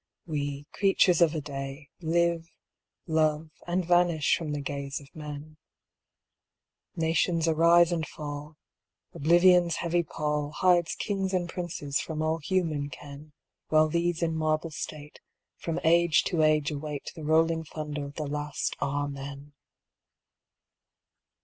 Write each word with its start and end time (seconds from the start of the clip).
We 0.25 0.65
creatures 0.73 1.21
of 1.21 1.35
a 1.35 1.41
day 1.41 1.91
Live, 1.99 2.49
love, 3.05 3.51
and 3.67 3.85
vanish 3.85 4.35
from 4.35 4.51
the 4.51 4.59
gaze 4.59 4.99
of 4.99 5.15
men; 5.15 5.57
Nations 6.95 7.47
arise 7.47 7.91
and 7.91 8.07
fall; 8.07 8.57
Oblivion's 9.13 9.75
heavy 9.75 10.01
pall 10.01 10.53
Hides 10.53 10.95
kings 10.95 11.35
and 11.35 11.47
princes 11.47 11.99
from 11.99 12.23
all 12.23 12.39
human 12.39 12.89
ken, 12.89 13.31
While 13.67 13.89
these 13.89 14.23
in 14.23 14.33
marble 14.35 14.71
state, 14.71 15.19
From 15.57 15.79
age 15.83 16.23
to 16.23 16.41
age 16.41 16.71
await 16.71 17.11
The 17.15 17.23
rolling 17.23 17.63
thunder 17.63 18.03
of 18.03 18.15
the 18.15 18.25
last 18.25 18.75
amen 18.81 19.53